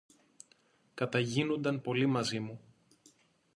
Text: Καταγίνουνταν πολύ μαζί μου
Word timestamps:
Καταγίνουνταν 0.95 1.81
πολύ 1.81 2.05
μαζί 2.05 2.39
μου 2.39 2.59